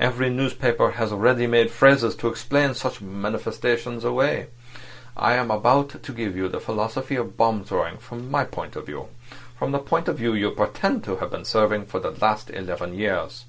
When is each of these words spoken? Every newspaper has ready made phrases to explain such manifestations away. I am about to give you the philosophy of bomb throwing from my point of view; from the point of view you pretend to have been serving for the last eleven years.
Every 0.00 0.30
newspaper 0.30 0.90
has 0.98 1.12
ready 1.12 1.46
made 1.46 1.70
phrases 1.70 2.16
to 2.16 2.26
explain 2.26 2.74
such 2.74 3.00
manifestations 3.00 4.02
away. 4.02 4.48
I 5.16 5.34
am 5.34 5.48
about 5.52 6.02
to 6.02 6.12
give 6.12 6.36
you 6.36 6.48
the 6.48 6.58
philosophy 6.58 7.14
of 7.14 7.36
bomb 7.36 7.62
throwing 7.62 7.98
from 7.98 8.32
my 8.32 8.42
point 8.42 8.74
of 8.74 8.86
view; 8.86 9.10
from 9.56 9.70
the 9.70 9.78
point 9.78 10.08
of 10.08 10.16
view 10.16 10.32
you 10.34 10.50
pretend 10.50 11.04
to 11.04 11.18
have 11.18 11.30
been 11.30 11.44
serving 11.44 11.86
for 11.86 12.00
the 12.00 12.10
last 12.10 12.50
eleven 12.50 12.94
years. 12.96 13.44